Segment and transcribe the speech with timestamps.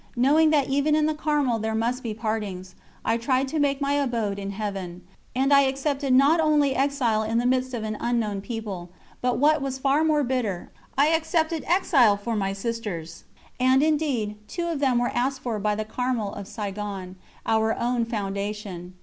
[0.15, 2.73] Knowing that even in the Carmel there must be partings,
[3.05, 5.03] I tried to make my abode in Heaven;
[5.35, 8.89] and I accepted not only exile in the midst of an unknown people,
[9.21, 13.25] but what was far more bitter, I accepted exile for my sisters.
[13.59, 17.13] And indeed, two of them were asked for by the Carmel of Saïgon,
[17.45, 18.95] our own foundation.